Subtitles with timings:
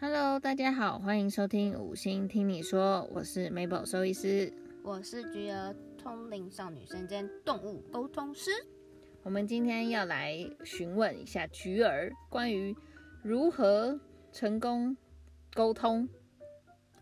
[0.00, 4.52] Hello，大家好，欢迎收听五星听你说，我是 Mabel 兽医师。
[4.84, 8.52] 我是菊儿，通灵少女身兼动物沟通师。
[9.24, 12.76] 我们今天要来询问一下菊儿关于
[13.22, 13.98] 如何
[14.30, 14.96] 成功
[15.52, 16.08] 沟通。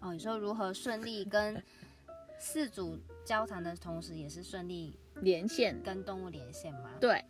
[0.01, 1.63] 哦，你说如何顺利跟
[2.39, 6.93] 四主交谈的同时，也是顺利连线，跟动物连线吗？
[6.99, 7.23] 对，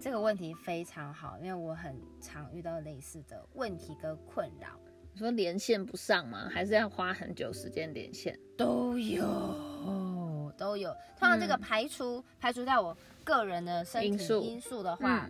[0.00, 4.80] 这个问题非常好，因为我很常遇到类似的问题跟困扰。
[5.12, 6.48] 你说连线不上吗？
[6.50, 8.38] 还是要花很久时间连线？
[8.56, 10.90] 都有，都有。
[11.18, 15.28] 通常这个排除、排除掉我个人的身体因素因素的话，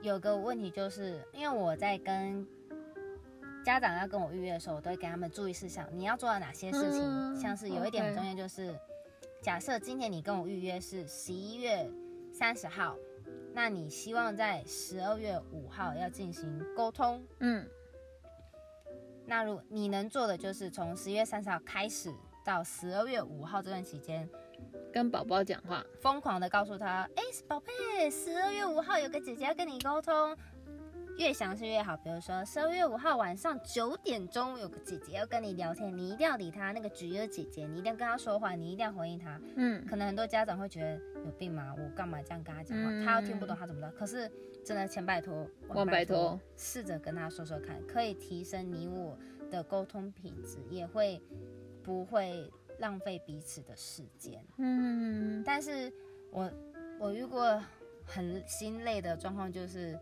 [0.00, 2.46] 有个问题就是，因为我在跟
[3.64, 8.72] 家长要跟我预约的时候，我都会给他们注意事项，你要做到哪些事情，嗯像是有一点很重要，就是
[9.42, 11.90] 假设今天你跟我预约是十一月
[12.32, 12.96] 三十号，
[13.52, 17.66] 那你希望在十二月五号要进行沟通，嗯，
[19.28, 22.10] 那如你能做的就是从十月三十号开始
[22.42, 24.26] 到十二月五号这段期间，
[24.90, 30.34] 跟宝宝讲话，疯狂的告诉他，哎、宝贝，十二月五号有个姐姐要跟你沟通，
[31.18, 31.96] 越详细越好。
[31.96, 39.40] 比如说十二月五号晚上九点钟有个姐姐要跟你聊天，你一定要理她，那个橘儿姐姐，你一定要跟她说话，你一定要回应她。
[39.56, 40.94] 嗯，可能很多家长会觉得
[41.24, 41.74] 有病吗？
[41.76, 42.90] 我干嘛这样跟她讲话？
[42.90, 43.90] 嗯她又听不懂，她怎么了？
[43.92, 44.30] 可是
[44.64, 49.18] 真的，千拜托，万拜托，试着跟她说说看，可以提升你我
[49.50, 51.20] 的沟通品质，也会
[51.82, 54.40] 不会浪费彼此的时间。
[54.58, 55.92] 嗯，但是
[56.30, 56.48] 我
[57.00, 57.60] 我遇过
[58.04, 59.98] 很心累的状况，就是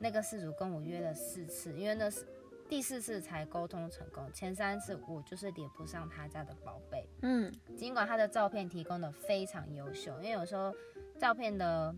[0.00, 2.26] 那个事主跟我约了四次，因为那是
[2.68, 7.06] 第四次才沟通成功，前三次我就是连不上他家的宝贝。
[7.22, 10.74] 嗯，尽管他的照片提供的非常优秀，因为有时候
[11.18, 11.94] 照片的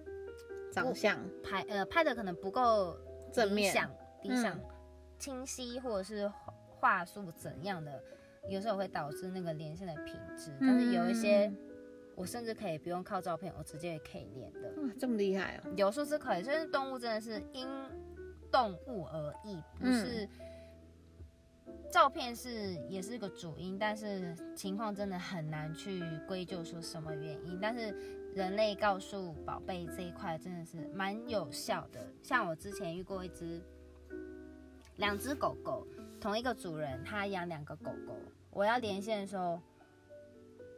[0.72, 2.96] 长相拍呃拍的可能不够
[3.32, 3.90] 正面理想
[4.22, 4.64] 理想、嗯
[5.16, 8.02] 清晰，或者是话话术怎样的，
[8.48, 10.52] 有时候会导致那个连线的品质。
[10.60, 11.50] 但是有一些，
[12.16, 14.68] 我甚至可以不用靠照片，我直接也可以连的。
[14.82, 17.68] 哇，这么厉害啊，有数是可以，就是动物真的是因
[18.50, 20.28] 动物而异，不是。
[21.90, 27.56] 照片是也是个主因，但是情况真的很难去归咎出什么原因。
[27.60, 27.94] 但是
[28.34, 32.04] 人类告诉宝贝这一块真的是蛮有效的。
[32.20, 33.62] 像我之前遇过一只
[34.96, 35.86] 两只狗狗，
[36.20, 38.16] 同一个主人，他养两个狗狗。
[38.50, 39.60] 我要连线的时候，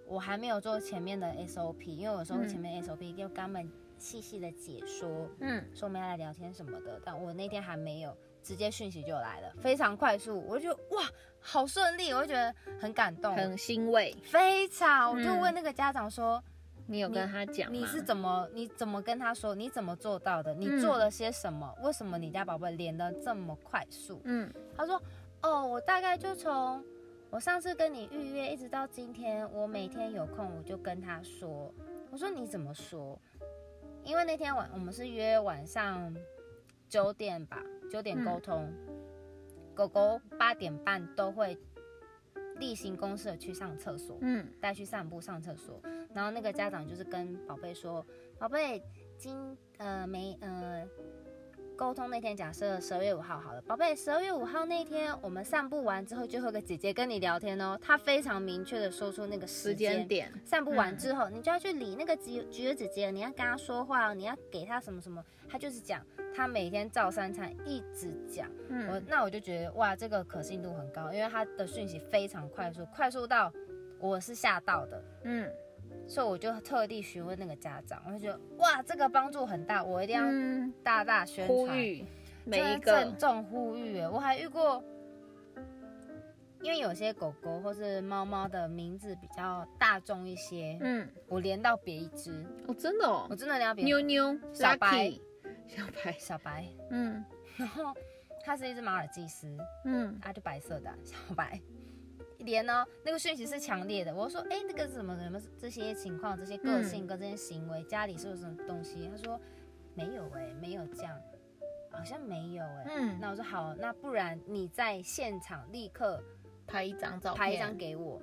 [0.07, 11.03] 我还没有做前面的 SOP，因为有时候前面 SOP 就跟他们细细的解说，嗯，说我们要来聊天什么的，但我那天还没有，直接讯息就来了，非常快速，我就觉得哇，
[11.41, 14.15] 好顺利，我就觉得很感动，很欣慰。
[14.23, 16.43] 非常，我就嗯问那个家长说，
[16.87, 17.77] 你有跟他讲吗？
[17.79, 20.55] 你是怎么你怎么跟他说，你怎么做到的？
[20.55, 21.75] 你嗯做了些什么？
[21.83, 24.21] 为什么你家宝贝连得这么快速？
[24.25, 25.03] 嗯他说，
[25.43, 26.85] 哦，我大概就从
[27.37, 31.71] 我上次跟你预约一直到今天，我每天有空我就跟他说，
[32.11, 33.21] 我说你怎么说？
[34.03, 36.17] 因为那天晚我们是约晚上
[36.89, 38.73] 九点吧，九点沟通，
[39.75, 41.59] 狗狗八点半都会
[42.57, 45.79] 例行公事的去上厕所，嗯带去散步上厕所，
[46.15, 48.03] 然后那个家长就是跟宝贝说，
[48.39, 48.83] 宝贝，
[49.19, 50.89] 今呃没呃
[51.77, 60.09] 沟通那天假设十二月五号好了，宝贝，十二月五号那天我们散步完之后就会有个姐姐跟你聊天哦，她非常明确的说出那个时时间。
[60.09, 66.03] 点，散步完之后，你就要去理那个橘橘子姐姐，你要跟她说话哦，你要给她什么什么，她就是讲，
[66.35, 68.49] 她每天照三餐一直讲，
[68.89, 73.53] 我嗯那我就觉得哇，这个可信度很高，因为她的讯息非常快速，快速到
[73.99, 75.51] 我是吓到的，嗯
[76.07, 82.05] 所以我就特地询问那个家长，我就觉得哇，这个帮助很大，我一定要嗯，大大宣传，呼吁
[82.45, 84.01] 每一个郑重呼吁。
[84.01, 84.83] 我还遇过，
[86.63, 95.11] 因为有些狗狗或是猫猫的名字比较大众一些，嗯，我连到别一只，哦，真的哦我，真的连到别妞妞小白
[95.67, 97.25] 小白，小白，嗯
[97.57, 97.93] 然后
[98.45, 101.61] 它是一只马尔济斯，嗯啊，就白色的啊、小白。
[102.47, 104.15] 连呢，那个讯息是强烈的。
[104.15, 109.07] 我说，哎、那个什么什么这些情况、这些个性跟这些行为，家里是有什么东西？
[109.11, 109.39] 他说
[109.95, 111.21] 没有哎、没有这样，
[111.91, 116.23] 好像没有哎、嗯，那我说好，那不然你在现场立刻
[116.67, 118.23] 拍一张照片，拍一张给我，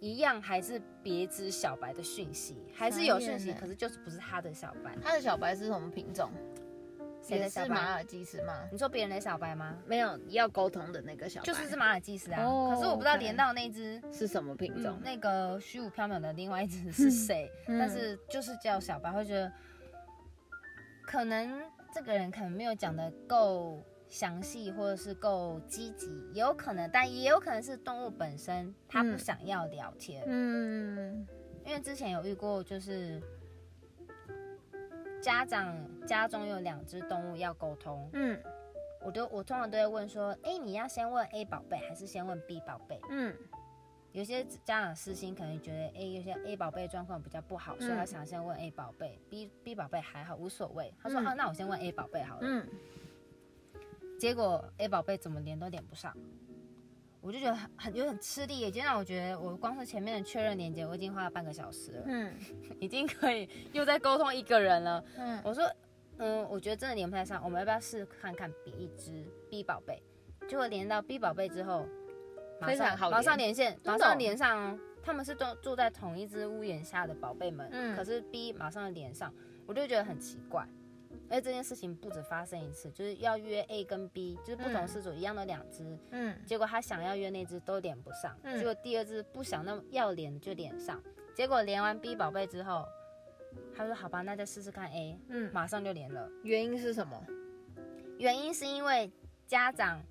[0.00, 6.30] 一样还是别只小白的讯息，还是有讯息，可是就是不是他的小白，他的小白是什么品种？
[7.30, 7.66] 也谁的小白？
[7.66, 8.68] 是马尔济斯吗？
[8.72, 9.76] 你说别人的小白吗？
[9.86, 14.00] 没有要沟通的那个小白，就是是马尔济斯啊，哦可是我不知道连到那只。
[14.12, 15.02] 是什么品种嗯，？
[15.02, 17.50] 那个虚无缥缈的另外一只 是谁？
[17.68, 19.50] 嗯但是就是叫小白，会觉得
[21.06, 21.62] 可能
[21.94, 30.22] 这个人可能没有讲的够详细或者是够积极，也有可能，但也有可能是动物本身它不想要聊天。
[30.26, 31.26] 嗯
[31.64, 33.20] 因为之前有遇过，就是
[35.22, 35.76] 家长
[36.06, 38.40] 家中有两只动物要沟通，嗯
[39.02, 43.00] 我都我通常都会问说，哎，你要先问 A 宝贝还是先问 B 宝贝？
[43.10, 43.34] 嗯
[44.12, 50.92] 有些家长私心可能觉得，哎，有些 A 宝贝状况比较不好，所以他想先问 A 宝贝，B B 宝贝还好无所谓。
[51.00, 52.40] 他说，嗯啊，那我先问 A 宝贝好了。
[52.42, 52.66] 嗯
[54.18, 56.14] 结果 A 宝贝怎么连都连不上，
[57.20, 62.32] 我就觉得很很有点吃力，已经让我觉得我光是前面的确认连接，我已经花了半个小时了，嗯
[62.80, 65.04] 已经可以又在沟通一个人了。
[65.16, 65.70] 嗯我说，
[66.18, 70.02] 嗯，我觉得真的连不太上，我们要不要试看看比一只 B 宝贝？
[70.48, 71.86] 结果连到 B 宝贝之后，
[72.60, 74.78] 马上马上连线，马上连上哦。
[75.02, 79.32] 他们是都住在同一只屋檐下的宝贝们，嗯可是 B 马上连上，
[79.66, 80.66] 我就觉得很奇怪。
[81.28, 84.88] 而且这件事情不止发生一次，就是要约 A 跟 B，就是不同嗯。
[84.88, 86.36] 事主一样的两只，嗯。
[86.44, 88.58] 结果他想要约那只都连不上，嗯。
[88.58, 91.02] 结果第二只不想那么要连就连上，
[91.34, 92.84] 结果连完 B 宝贝之后，
[93.74, 96.28] 他说好吧，那再试试看 A，嗯，马上就连了。
[96.42, 97.24] 原因是什么？
[98.18, 99.10] 原因是因为
[99.46, 100.02] 家长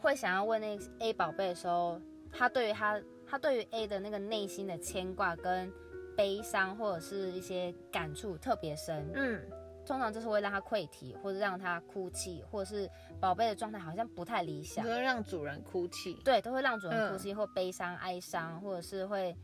[0.00, 2.00] 会想要问那个 A 宝贝的时候，
[2.32, 5.72] 他对于他他对于 A 的那个内心的牵挂跟
[6.16, 9.40] 悲伤或者是一些感触特别深，嗯
[9.86, 12.90] 通常就是会让他溃体，或者让他哭泣，或者是
[13.20, 16.14] 宝贝的状态好像不太理想，都会让主人哭泣。
[16.24, 19.34] 对，都会让主人嗯哭泣或悲伤、哀伤，或者是会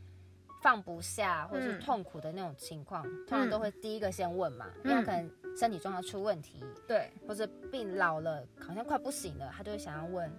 [0.61, 10.29] 放不下，或者是嗯痛苦的那种情况，通常都会第一个先问嘛，因嗯为他可能身体状况出问题，对，或者病老了，好像快不行了，他就会想要问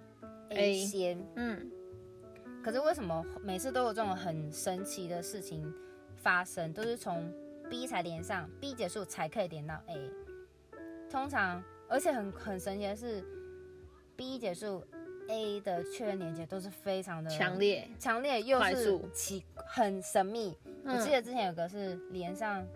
[0.50, 1.18] A 先。
[1.36, 1.70] 嗯
[2.62, 5.70] 可是为什么每次都有这种很神奇的事情
[6.16, 7.30] 发生，都是从
[7.70, 10.10] B 才连上，B 结束才可以连到 A？
[11.10, 13.24] 通常，而且很很神奇的是
[14.16, 14.84] ，B 结束
[15.28, 17.88] A 的确认连接都是非常的强烈。
[17.98, 20.56] 强烈又是奇很神秘。
[20.84, 22.66] 我记得之前有个是连上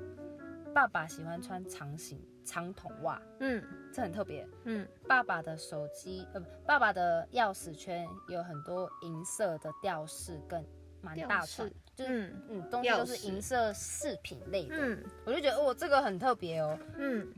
[0.75, 3.63] 爸爸喜欢穿长型长筒袜，嗯
[3.93, 4.49] 这很特别。
[4.65, 10.65] 嗯爸爸的手机呃，不爸爸的钥匙圈有很多银色的吊饰跟
[11.01, 12.43] 蛮大串，就是嗯。
[12.49, 15.05] 嗯东西都是银色饰品类的，嗯。
[15.25, 17.33] 我就觉得哦这个很特别哦，嗯，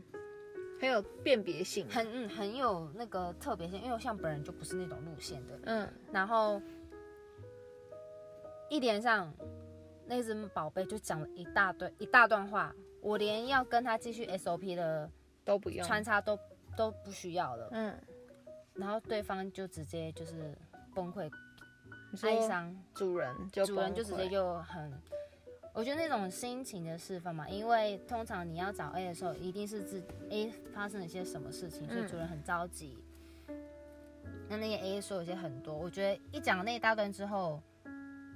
[0.80, 1.86] 很有辨别性。
[1.88, 5.88] 很嗯很有那个特别性，因为我像本人就不是那种路线的，嗯。
[6.12, 6.60] 然后
[8.68, 9.32] 一连上
[10.06, 15.10] 那只宝贝就讲了一大堆一大段话，我连要跟他继续 SOP 的
[15.44, 15.86] 都不用。
[15.86, 16.38] 穿插都
[16.76, 18.00] 都不需要了，嗯，
[18.74, 20.56] 然后对方就直接就是
[20.94, 21.30] 崩溃
[22.22, 24.92] 哀伤，主人就主人就直接就很，
[25.72, 32.98] 我觉得那种心情的释放嘛，因为通常你要找 A 的时候，一定是自 A 发生了一些什么事情，所以嗯主人很着急。
[34.48, 37.62] 那那个 A 说有些很多，我觉得一讲那一大段之后，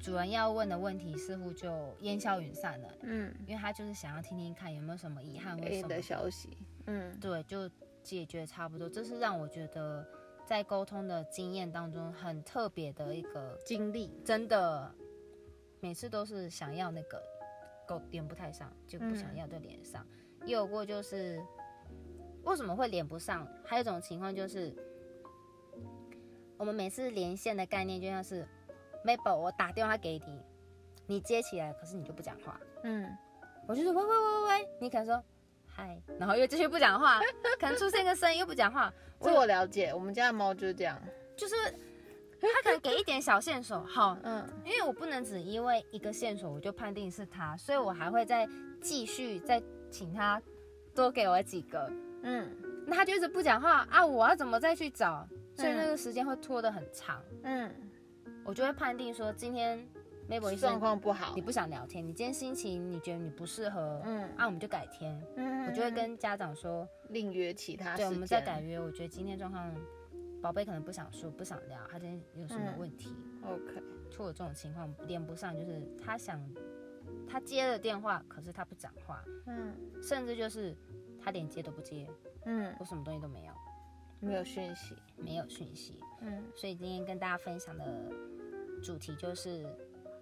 [0.01, 6.57] 主人要问的问题似乎就烟消云散了，嗯因为他就是想要听听看有没有什么遗憾或什么的消息。
[6.87, 7.69] 嗯对，就
[8.03, 8.89] 解决差不多。
[8.89, 10.07] 这是让我觉得
[10.47, 14.21] 在沟通的经验当中很特别的一个经历。
[14.25, 14.95] 真的
[15.81, 17.23] 每次都是想要那个
[17.87, 20.07] 够连不太上，就不想要就连上。
[20.45, 21.43] 也有过就是
[22.43, 23.49] 为什么会连不上？
[23.65, 24.75] 还有一种情况就是，
[26.57, 28.47] 我们每次连线的概念就像是
[29.05, 30.43] Mabel，我打电话给你，
[31.07, 32.61] 你接起来，可是你就不讲话。
[32.83, 33.11] 嗯
[33.67, 35.25] 我就是喂喂喂喂喂，你可能说
[35.77, 37.21] 嗨，然后又继续不讲话，
[37.59, 38.93] 可能出现一个声音又不讲话。
[39.21, 41.01] 这我了解，我们家的猫就是这样。
[41.37, 41.55] 就是
[42.41, 48.49] 它可能给一点小线索，好，嗯因为我不能只因为一个线索我就判定是他，所以我还会再
[48.81, 50.41] 继续再请他
[50.95, 51.91] 多给我几个。
[52.23, 52.49] 嗯
[52.87, 55.27] 那他就一直不讲话啊，我要怎么再去找？
[55.57, 57.75] 所以那个时间会拖得很长，嗯，
[58.45, 59.85] 我就会判定说今天
[60.29, 61.43] Mabel 医状况不好你。
[61.43, 65.21] 不想聊天，你今天心情你觉得你不适合，嗯啊，我们就改天。
[65.37, 68.81] 嗯我就会跟家长说，另约其他时对，我们再改约。
[68.81, 69.75] 我觉得今天状况，
[70.43, 73.83] 宝贝可能不想说，不想聊，他今天有什么嗯问题？OK。
[74.11, 76.41] 出了这种情况连不上，就是他想
[77.29, 80.77] 他接了电话，可是他不讲话，嗯甚至就是
[81.21, 82.09] 他连接都不接，
[82.45, 83.53] 嗯，我什么东西都没有，
[84.21, 84.95] 没有讯息。
[85.17, 85.99] 没有讯息。
[86.21, 87.85] 嗯所以今天跟大家分享的
[88.83, 89.67] 主题就是，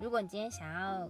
[0.01, 1.09] 如果你今天想要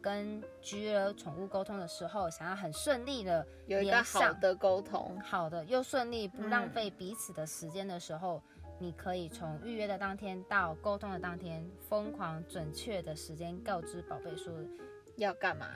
[0.00, 5.18] 跟橘儿宠物沟通的时候，想要很顺利的有一个好的沟通。
[5.20, 8.42] 好的又顺利，不浪嗯费彼此的时间的时候，
[8.78, 14.52] 你可以从预约的当天到沟通的当天，疯狂准确的时间告知宝贝说，
[15.16, 15.66] 要干嘛？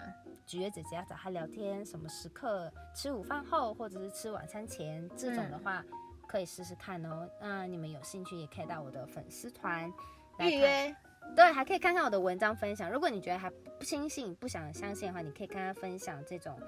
[0.46, 5.84] 菊儿姐姐要找他聊天，什么时刻吃午饭后或者是吃晚餐前这种的话，
[6.28, 7.28] 可以试试看哦。
[7.40, 9.92] 那你们有兴趣也可以到我的粉丝团
[10.38, 10.94] 预约。
[11.36, 12.90] 对，还可以看看我的文章分享。
[12.90, 16.58] 如果你觉得还不相信、不想相信的话，你可以看看分享这种，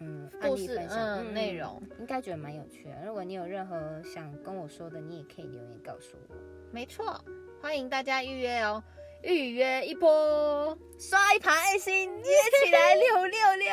[0.00, 3.06] 嗯，故事嗯内容，应该觉得蛮有趣的。
[3.06, 6.36] 如果你有任何想跟我说的，你也可以留言告诉我。
[6.70, 7.24] 没错，
[7.60, 8.82] 欢迎大家预约哦，
[9.22, 13.72] 预约一波，刷一排爱心，约起来六六六。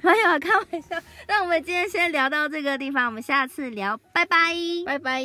[0.02, 0.96] 没有开玩笑。
[1.26, 4.54] 那我们今天先聊到这个地方，我们下次聊，拜拜，
[4.86, 5.22] 拜拜。